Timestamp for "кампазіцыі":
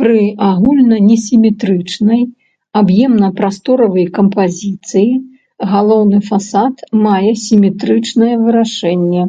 4.20-5.10